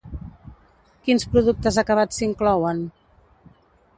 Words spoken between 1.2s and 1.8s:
productes